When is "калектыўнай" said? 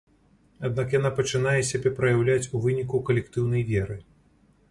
3.09-3.61